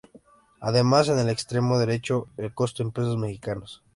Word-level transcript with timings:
Además 0.61 1.09
en 1.09 1.19
el 1.19 1.29
extremo 1.29 1.77
derecho 1.77 2.25
el 2.37 2.55
costo 2.55 2.81
en 2.81 2.91
pesos 2.91 3.17
mexicanos. 3.17 3.83